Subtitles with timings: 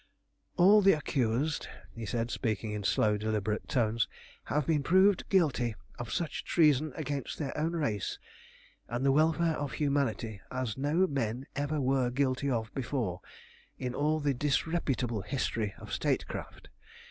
[0.57, 4.07] "All the accused," he said, speaking in slow, deliberate tones,
[4.45, 8.17] "have been proved guilty of such treason against their own race
[8.87, 13.21] and the welfare of humanity as no men ever were guilty of before
[13.77, 16.69] in all the disreputable history of state craft.